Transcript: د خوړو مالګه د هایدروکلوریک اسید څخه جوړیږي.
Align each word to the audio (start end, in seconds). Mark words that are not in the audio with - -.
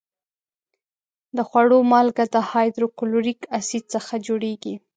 د 1.35 1.37
خوړو 1.49 1.79
مالګه 1.91 2.25
د 2.35 2.37
هایدروکلوریک 2.51 3.39
اسید 3.59 3.83
څخه 3.93 4.13
جوړیږي. 4.27 4.75